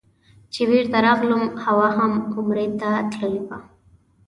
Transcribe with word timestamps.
چې 0.53 0.61
بېرته 0.69 0.97
راغلم 1.07 1.43
حوا 1.63 1.87
هم 1.97 2.13
عمرې 2.35 2.67
ته 2.79 2.91
تللې 3.11 3.41
وه. 3.47 3.57